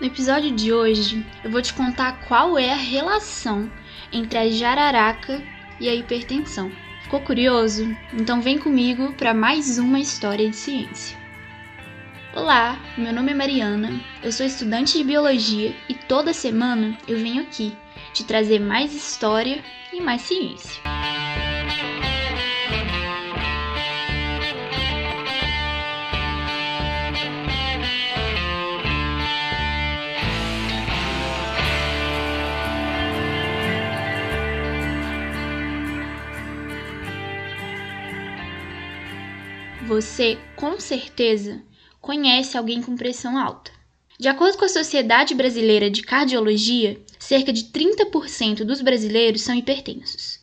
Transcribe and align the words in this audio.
No 0.00 0.06
episódio 0.06 0.52
de 0.52 0.72
hoje, 0.72 1.26
eu 1.42 1.50
vou 1.50 1.60
te 1.60 1.74
contar 1.74 2.20
qual 2.28 2.56
é 2.56 2.72
a 2.72 2.76
relação 2.76 3.68
entre 4.12 4.38
a 4.38 4.48
jararaca 4.48 5.42
e 5.80 5.88
a 5.88 5.94
hipertensão. 5.94 6.70
Ficou 7.02 7.20
curioso? 7.20 7.84
Então 8.12 8.40
vem 8.40 8.58
comigo 8.58 9.12
para 9.14 9.34
mais 9.34 9.76
uma 9.76 9.98
história 9.98 10.48
de 10.48 10.54
ciência. 10.54 11.18
Olá, 12.32 12.78
meu 12.96 13.12
nome 13.12 13.32
é 13.32 13.34
Mariana, 13.34 14.00
eu 14.22 14.30
sou 14.30 14.46
estudante 14.46 14.98
de 14.98 15.02
biologia 15.02 15.74
e 15.88 15.94
toda 15.94 16.32
semana 16.32 16.96
eu 17.08 17.18
venho 17.18 17.42
aqui 17.42 17.76
te 18.12 18.22
trazer 18.22 18.60
mais 18.60 18.94
história 18.94 19.64
e 19.92 20.00
mais 20.00 20.22
ciência. 20.22 20.80
Você, 39.88 40.36
com 40.54 40.78
certeza, 40.78 41.62
conhece 41.98 42.58
alguém 42.58 42.82
com 42.82 42.94
pressão 42.94 43.38
alta. 43.38 43.70
De 44.20 44.28
acordo 44.28 44.58
com 44.58 44.66
a 44.66 44.68
Sociedade 44.68 45.34
Brasileira 45.34 45.88
de 45.90 46.02
Cardiologia, 46.02 47.00
cerca 47.18 47.50
de 47.54 47.64
30% 47.64 48.64
dos 48.64 48.82
brasileiros 48.82 49.40
são 49.40 49.54
hipertensos. 49.54 50.40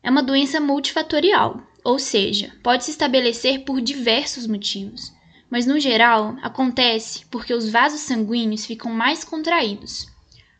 É 0.00 0.08
uma 0.08 0.22
doença 0.22 0.60
multifatorial, 0.60 1.60
ou 1.82 1.98
seja, 1.98 2.54
pode 2.62 2.84
se 2.84 2.92
estabelecer 2.92 3.64
por 3.64 3.80
diversos 3.80 4.46
motivos, 4.46 5.12
mas 5.50 5.66
no 5.66 5.80
geral 5.80 6.36
acontece 6.40 7.26
porque 7.32 7.52
os 7.52 7.68
vasos 7.68 8.02
sanguíneos 8.02 8.64
ficam 8.64 8.92
mais 8.92 9.24
contraídos, 9.24 10.06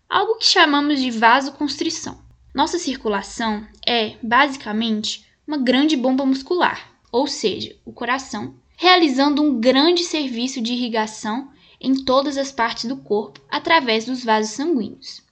algo 0.09 0.39
que 0.39 0.47
chamamos 0.47 1.01
de 1.01 1.13
vasoconstrição. 1.13 2.21
Nossa 2.53 2.81
circulação 2.81 3.65
é, 3.87 4.17
basicamente, 4.21 5.25
uma 5.47 5.57
grande 5.57 5.97
bomba 5.97 6.27
muscular 6.27 6.94
ou 7.15 7.29
seja, 7.29 7.77
o 7.85 7.93
coração, 7.93 8.57
realizando 8.77 9.41
um 9.41 9.61
grande 9.61 10.03
serviço 10.03 10.61
de 10.61 10.73
irrigação 10.73 11.49
em 11.81 11.95
todas 12.05 12.37
as 12.37 12.51
partes 12.51 12.87
do 12.87 12.97
corpo 12.97 13.41
através 13.49 14.05
dos 14.05 14.25
vasos 14.25 14.51
sanguíneos. 14.51 15.23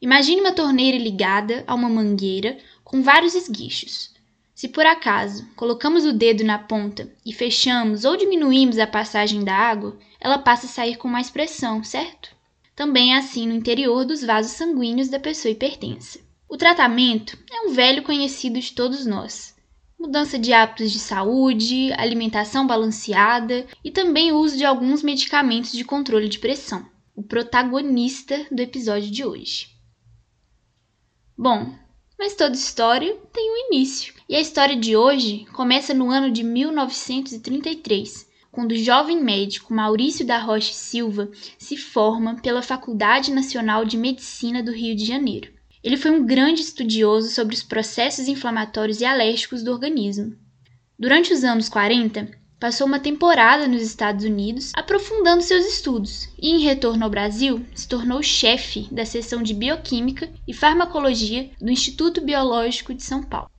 Imagine 0.00 0.40
uma 0.40 0.54
torneira 0.54 0.96
ligada 0.96 1.62
a 1.66 1.74
uma 1.74 1.90
mangueira 1.90 2.56
com 2.82 3.02
vários 3.02 3.34
esguichos. 3.34 4.14
Se 4.54 4.66
por 4.66 4.86
acaso 4.86 5.46
colocamos 5.56 6.06
o 6.06 6.12
dedo 6.14 6.42
na 6.42 6.58
ponta 6.58 7.12
e 7.22 7.34
fechamos 7.34 8.06
ou 8.06 8.16
diminuímos 8.16 8.78
a 8.78 8.86
passagem 8.86 9.44
da 9.44 9.54
água, 9.54 9.98
ela 10.18 10.38
passa 10.38 10.64
a 10.64 10.70
sair 10.70 10.96
com 10.96 11.06
mais 11.06 11.28
pressão, 11.28 11.84
certo? 11.84 12.34
Também 12.74 13.12
é 13.12 13.18
assim 13.18 13.46
no 13.46 13.54
interior 13.54 14.06
dos 14.06 14.24
vasos 14.24 14.52
sanguíneos 14.52 15.10
da 15.10 15.20
pessoa 15.20 15.52
hipertensa. 15.52 16.18
O 16.48 16.56
tratamento 16.56 17.38
é 17.52 17.68
um 17.68 17.74
velho 17.74 18.02
conhecido 18.04 18.58
de 18.58 18.72
todos 18.72 19.04
nós 19.04 19.59
mudança 20.00 20.38
de 20.38 20.50
hábitos 20.50 20.90
de 20.90 20.98
saúde, 20.98 21.92
alimentação 21.92 22.66
balanceada 22.66 23.66
e 23.84 23.90
também 23.90 24.32
o 24.32 24.38
uso 24.38 24.56
de 24.56 24.64
alguns 24.64 25.02
medicamentos 25.02 25.72
de 25.72 25.84
controle 25.84 26.26
de 26.26 26.38
pressão, 26.38 26.86
o 27.14 27.22
protagonista 27.22 28.46
do 28.50 28.62
episódio 28.62 29.10
de 29.10 29.22
hoje. 29.22 29.68
Bom, 31.36 31.74
mas 32.18 32.34
toda 32.34 32.54
história 32.54 33.14
tem 33.30 33.52
um 33.52 33.66
início, 33.68 34.14
e 34.26 34.34
a 34.34 34.40
história 34.40 34.74
de 34.74 34.96
hoje 34.96 35.44
começa 35.52 35.92
no 35.92 36.10
ano 36.10 36.30
de 36.30 36.42
1933, 36.42 38.26
quando 38.50 38.72
o 38.72 38.78
jovem 38.78 39.22
médico 39.22 39.74
Maurício 39.74 40.26
da 40.26 40.38
Rocha 40.38 40.72
Silva 40.72 41.30
se 41.58 41.76
forma 41.76 42.36
pela 42.36 42.62
Faculdade 42.62 43.30
Nacional 43.30 43.84
de 43.84 43.98
Medicina 43.98 44.62
do 44.62 44.72
Rio 44.72 44.96
de 44.96 45.04
Janeiro. 45.04 45.59
Ele 45.82 45.96
foi 45.96 46.10
um 46.10 46.26
grande 46.26 46.60
estudioso 46.60 47.30
sobre 47.30 47.54
os 47.54 47.62
processos 47.62 48.28
inflamatórios 48.28 49.00
e 49.00 49.04
alérgicos 49.04 49.62
do 49.62 49.72
organismo. 49.72 50.36
Durante 50.98 51.32
os 51.32 51.42
anos 51.42 51.68
40, 51.70 52.28
passou 52.60 52.86
uma 52.86 53.00
temporada 53.00 53.66
nos 53.66 53.80
Estados 53.80 54.22
Unidos 54.22 54.72
aprofundando 54.74 55.42
seus 55.42 55.64
estudos 55.64 56.28
e, 56.38 56.50
em 56.50 56.60
retorno 56.60 57.02
ao 57.02 57.10
Brasil, 57.10 57.64
se 57.74 57.88
tornou 57.88 58.22
chefe 58.22 58.86
da 58.92 59.06
seção 59.06 59.42
de 59.42 59.54
Bioquímica 59.54 60.30
e 60.46 60.52
Farmacologia 60.52 61.50
do 61.58 61.70
Instituto 61.70 62.20
Biológico 62.20 62.92
de 62.92 63.02
São 63.02 63.22
Paulo. 63.22 63.50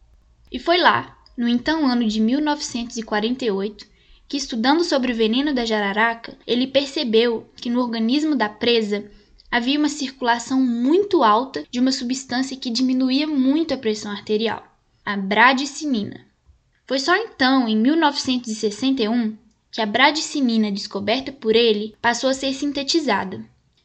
E 0.51 0.59
foi 0.59 0.77
lá, 0.77 1.17
no 1.35 1.47
então 1.47 1.87
ano 1.87 2.07
de 2.07 2.19
1948, 2.19 3.87
que, 4.27 4.37
estudando 4.37 4.83
sobre 4.83 5.11
o 5.11 5.15
veneno 5.15 5.55
da 5.55 5.65
jararaca, 5.65 6.37
ele 6.45 6.67
percebeu 6.67 7.49
que 7.55 7.71
no 7.71 7.81
organismo 7.81 8.35
da 8.35 8.47
presa 8.47 9.09
havia 9.51 9.77
uma 9.77 9.89
circulação 9.89 10.61
muito 10.61 11.23
alta 11.23 11.65
de 11.69 11.79
uma 11.79 11.91
substância 11.91 12.55
que 12.55 12.69
diminuía 12.69 13.27
muito 13.27 13.73
a 13.73 13.77
pressão 13.77 14.09
arterial, 14.09 14.65
a 15.05 15.17
bradicinina. 15.17 16.25
Foi 16.87 16.97
só 16.97 17.13
então, 17.17 17.67
em 17.67 17.75
1961, 17.75 19.37
que 19.69 19.81
a 19.81 19.85
bradicinina 19.85 20.71
descoberta 20.71 21.31
por 21.31 21.55
ele 21.55 21.95
passou 22.01 22.29
a 22.29 22.33
ser 22.33 22.53
sintetizada. 22.53 23.43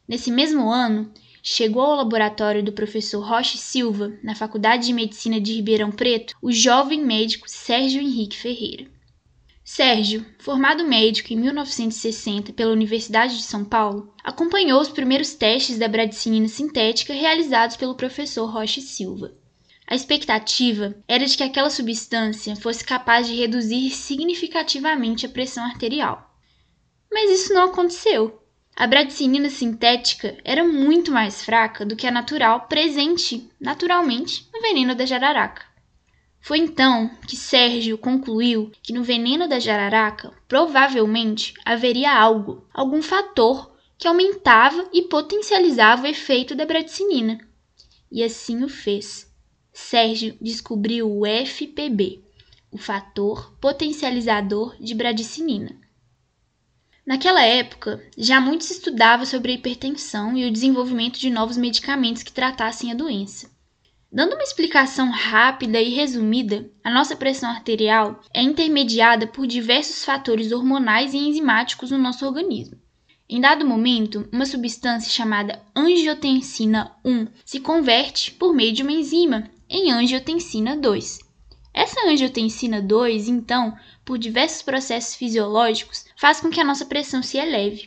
Nesse 0.09 0.31
mesmo 0.31 0.71
ano, 0.71 1.11
chegou 1.43 1.83
ao 1.83 1.97
laboratório 1.97 2.63
do 2.63 2.73
professor 2.73 3.25
Roche 3.25 3.59
Silva, 3.59 4.13
na 4.23 4.35
Faculdade 4.35 4.87
de 4.87 4.93
Medicina 4.93 5.41
de 5.41 5.53
Ribeirão 5.53 5.91
Preto, 5.91 6.37
o 6.41 6.53
jovem 6.53 7.05
médico 7.05 7.49
Sérgio 7.49 8.01
Henrique 8.01 8.37
Ferreira. 8.37 8.87
Sérgio, 9.69 10.25
formado 10.39 10.87
médico 10.87 11.33
em 11.33 11.37
1960 11.37 12.53
pela 12.53 12.71
Universidade 12.71 13.37
de 13.37 13.43
São 13.43 13.65
Paulo, 13.65 14.15
acompanhou 14.23 14.81
os 14.81 14.89
primeiros 14.89 15.35
testes 15.35 15.77
da 15.77 15.89
bradicinina 15.89 16.47
sintética 16.47 17.13
realizados 17.13 17.77
pelo 17.77 17.97
professor 17.97 18.47
Roche 18.47 18.81
Silva. 18.81 19.35
A 19.85 19.97
expectativa 19.97 20.95
era 21.09 21.27
de 21.27 21.37
que 21.37 21.43
aquela 21.43 21.69
substância 21.69 22.55
fosse 22.55 22.85
capaz 22.85 23.27
de 23.27 23.35
reduzir 23.35 23.91
significativamente 23.91 25.27
a 25.27 25.29
pressão 25.29 25.65
arterial. 25.65 26.33
Mas 27.11 27.29
isso 27.29 27.53
não 27.53 27.65
aconteceu. 27.65 28.41
A 28.77 28.87
bradicinina 28.87 29.51
sintética 29.51 30.39
era 30.45 30.63
muito 30.63 31.11
mais 31.11 31.43
fraca 31.43 31.85
do 31.85 31.97
que 31.97 32.07
a 32.07 32.13
natural 32.13 32.69
presente, 32.69 33.51
naturalmente, 33.61 34.49
no 34.55 34.61
veneno 34.61 34.95
da 34.95 35.05
jararaca. 35.05 35.66
Foi 36.47 36.59
então 36.59 37.11
que 37.27 37.35
Sérgio 37.35 37.99
concluiu 37.99 38.71
que 38.81 38.93
no 38.93 39.03
veneno 39.03 39.49
da 39.49 39.59
jararaca 39.59 40.33
provavelmente 40.47 41.53
haveria 41.65 42.17
algo, 42.17 42.65
algum 42.73 43.03
fator 43.03 43.77
que 43.99 44.07
aumentava 44.07 44.89
e 44.93 45.03
potencializava 45.03 46.05
o 46.05 46.07
efeito 46.07 46.55
da 46.55 46.65
bradicinina. 46.65 47.41
E 48.13 48.23
assim 48.23 48.63
o 48.63 48.69
fez. 48.69 49.29
Sérgio 49.73 50.39
descobriu 50.41 51.11
o 51.11 51.27
FPB, 51.27 52.23
o 52.71 52.79
fator 52.79 53.53
potencializador 53.61 54.77
de 54.79 54.95
bradicinina. 54.95 55.77
Naquela 57.05 57.43
época, 57.43 58.01
já 58.17 58.41
muito 58.41 58.63
se 58.63 58.75
estudava 58.75 59.27
sobre 59.27 59.51
a 59.51 59.55
hipertensão 59.57 60.37
e 60.37 60.47
o 60.47 60.53
desenvolvimento 60.53 61.19
de 61.19 61.29
novos 61.29 61.57
medicamentos 61.57 62.23
que 62.23 62.33
tratassem 62.33 62.93
a 62.93 62.95
doença. 62.95 63.56
Dando 64.17 64.33
uma 64.33 64.43
explicação 64.43 65.11
rápida 65.11 65.79
e 65.79 65.91
resumida, 65.91 66.71
a 66.83 66.91
nossa 66.91 67.15
pressão 67.15 67.51
arterial 67.51 68.19
é 68.33 68.41
intermediada 68.41 69.27
por 69.27 69.47
diversos 69.47 70.07
fatores 70.07 70.53
hormonais 70.53 71.13
e 71.13 71.19
enzimáticos 71.19 71.91
no 71.91 71.99
nosso 71.99 72.25
organismo. 72.25 72.81
Em 73.29 73.43
dado 73.43 73.67
momento, 73.67 74.27
uma 74.33 74.47
substância 74.47 75.11
chamada 75.11 75.61
angiotensina 75.77 76.97
1 77.05 77.27
se 77.45 77.61
converte, 77.61 78.33
por 78.33 78.55
meio 78.55 78.73
de 78.73 78.83
uma 78.83 78.93
enzima, 78.93 79.51
em 79.69 79.93
angiotensina 79.93 80.75
2. 80.75 81.19
Essa 81.75 82.09
angiotensina 82.09 82.81
2, 82.81 83.29
então, 83.29 83.77
por 84.03 84.17
diversos 84.17 84.63
processos 84.63 85.15
fisiológicos, 85.15 86.07
faz 86.17 86.41
com 86.41 86.49
que 86.49 86.59
a 86.59 86.65
nossa 86.65 86.87
pressão 86.87 87.23
se 87.23 87.37
eleve. 87.37 87.87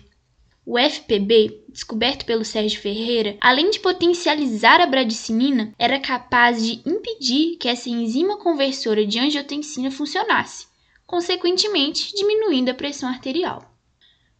O 0.71 0.77
FPB, 0.77 1.63
descoberto 1.67 2.25
pelo 2.25 2.45
Sérgio 2.45 2.79
Ferreira, 2.79 3.35
além 3.41 3.71
de 3.71 3.79
potencializar 3.79 4.79
a 4.79 4.85
bradicinina, 4.85 5.73
era 5.79 5.99
capaz 5.99 6.63
de 6.63 6.79
impedir 6.87 7.57
que 7.57 7.67
essa 7.67 7.89
enzima 7.89 8.37
conversora 8.37 9.03
de 9.03 9.17
angiotensina 9.17 9.89
funcionasse, 9.89 10.67
consequentemente 11.07 12.13
diminuindo 12.15 12.69
a 12.69 12.75
pressão 12.75 13.09
arterial. 13.09 13.75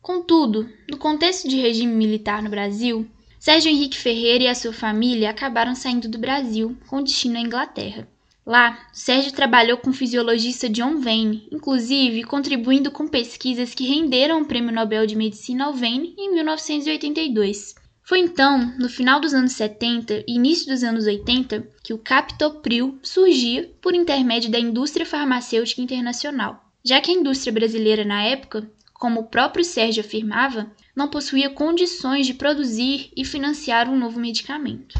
Contudo, 0.03 0.69
no 0.87 0.99
contexto 0.99 1.49
de 1.49 1.59
regime 1.59 1.95
militar 1.95 2.43
no 2.43 2.49
Brasil, 2.51 3.09
Sérgio 3.39 3.71
Henrique 3.71 3.97
Ferreira 3.97 4.43
e 4.43 4.47
a 4.49 4.53
sua 4.53 4.71
família 4.71 5.31
acabaram 5.31 5.73
saindo 5.73 6.07
do 6.07 6.19
Brasil 6.19 6.77
com 6.87 7.01
destino 7.01 7.39
à 7.39 7.41
Inglaterra. 7.41 8.07
Lá, 8.45 8.87
Sérgio 8.91 9.31
trabalhou 9.31 9.77
com 9.77 9.91
o 9.91 9.93
fisiologista 9.93 10.67
John 10.69 10.99
Vane, 10.99 11.47
inclusive 11.51 12.23
contribuindo 12.23 12.89
com 12.89 13.07
pesquisas 13.07 13.75
que 13.75 13.85
renderam 13.85 14.41
o 14.41 14.45
Prêmio 14.45 14.73
Nobel 14.73 15.05
de 15.05 15.15
Medicina 15.15 15.65
ao 15.65 15.73
Vane 15.73 16.15
em 16.17 16.33
1982. 16.33 17.75
Foi 18.09 18.19
então, 18.19 18.73
no 18.79 18.89
final 18.89 19.19
dos 19.19 19.35
anos 19.35 19.51
70 19.51 20.23
e 20.27 20.35
início 20.35 20.65
dos 20.65 20.83
anos 20.83 21.05
80, 21.05 21.67
que 21.83 21.93
o 21.93 21.99
captopril 21.99 22.97
surgia 23.03 23.71
por 23.79 23.93
intermédio 23.93 24.49
da 24.49 24.59
indústria 24.59 25.05
farmacêutica 25.05 25.79
internacional. 25.79 26.65
Já 26.83 26.99
que 27.01 27.11
a 27.11 27.13
indústria 27.13 27.53
brasileira 27.53 28.03
na 28.03 28.23
época, 28.23 28.67
como 28.93 29.19
o 29.21 29.27
próprio 29.27 29.63
Sérgio 29.63 30.01
afirmava, 30.01 30.71
não 30.95 31.07
possuía 31.07 31.51
condições 31.51 32.25
de 32.25 32.33
produzir 32.33 33.11
e 33.15 33.23
financiar 33.23 33.87
um 33.87 33.95
novo 33.95 34.19
medicamento. 34.19 34.99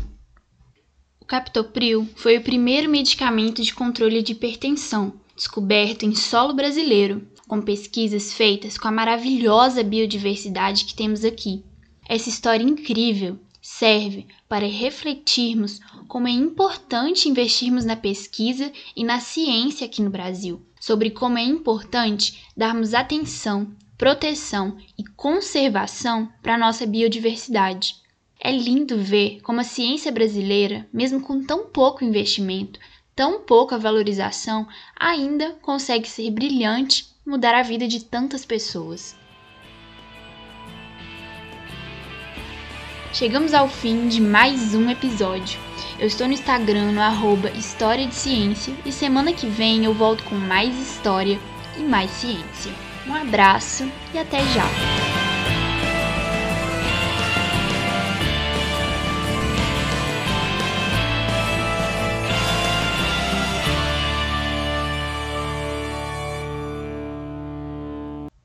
Captopril 1.30 2.10
foi 2.16 2.40
o 2.40 2.42
primeiro 2.42 2.90
medicamento 2.90 3.62
de 3.62 3.72
controle 3.72 4.24
de 4.24 4.32
hipertensão 4.32 5.14
descoberto 5.36 6.02
em 6.02 6.16
solo 6.16 6.56
brasileiro, 6.56 7.22
com 7.48 7.62
pesquisas 7.62 8.34
feitas 8.34 8.80
com 8.80 8.88
a 8.88 8.92
maravilhosa 8.92 9.84
biodiversidade 9.84 10.86
que 10.86 10.96
temos 10.96 11.24
aqui. 11.24 11.64
Essa 12.10 12.30
história 12.30 12.64
incrível 12.64 13.38
serve 13.62 14.26
para 14.48 14.66
refletirmos 14.66 15.80
como 16.08 16.28
é 16.28 16.32
importante 16.32 17.30
investirmos 17.30 17.86
na 17.86 17.96
pesquisa 17.96 18.72
e 18.96 19.04
na 19.04 19.20
ciência 19.20 19.86
aqui 19.86 20.02
no 20.02 20.10
Brasil, 20.10 20.60
sobre 20.82 21.12
como 21.12 21.38
é 21.38 21.44
importante 21.44 22.44
darmos 22.58 22.96
atenção, 22.96 23.72
proteção 24.00 24.78
e 24.98 25.04
conservação 25.06 26.28
para 26.42 26.56
a 26.56 26.58
nossa 26.58 26.88
biodiversidade. 26.88 27.98
É 28.42 28.52
lindo 28.52 28.98
ver 28.98 29.42
como 29.42 29.60
a 29.60 29.66
ciência 29.66 30.14
brasileira, 30.14 30.88
mesmo 30.94 31.20
com 31.20 31.44
tão 31.44 31.66
pouco 31.66 32.06
investimento, 32.06 32.80
tão 33.14 33.42
pouca 33.42 33.78
valorização, 33.78 34.66
ainda 34.98 35.58
consegue 35.62 36.08
ser 36.08 36.32
brilhante, 36.32 37.08
mudar 37.26 37.54
a 37.54 37.62
vida 37.62 37.86
de 37.86 38.06
tantas 38.06 38.46
pessoas. 38.46 39.14
Chegamos 43.12 43.54
ao 43.54 43.68
fim 43.68 44.08
de 44.08 44.22
mais 44.22 44.74
um 44.74 44.90
episódio. 44.90 45.60
Eu 46.00 46.08
estou 46.08 46.26
no 46.26 46.34
Instagram 46.34 46.94
no 46.94 47.02
arroba 47.02 47.52
História 47.52 48.08
de 48.08 48.16
Ciência 48.16 48.74
e 48.86 48.92
semana 48.92 49.34
que 49.34 49.48
vem 49.48 49.84
eu 49.84 49.94
volto 49.94 50.24
com 50.24 50.36
mais 50.36 50.74
história 50.80 51.38
e 51.78 51.82
mais 51.82 52.10
ciência. 52.12 52.72
Um 53.06 53.14
abraço 53.14 53.92
e 54.14 54.18
até 54.18 54.40
já! 54.54 54.89